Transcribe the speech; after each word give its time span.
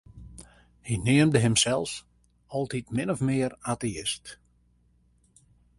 Hy 0.85 0.95
neamde 1.05 1.39
himsels 1.43 1.93
altyd 2.55 2.85
min 2.95 3.13
of 3.13 3.19
mear 3.27 3.51
ateïst. 3.71 4.25